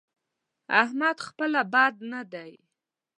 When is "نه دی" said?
2.11-2.51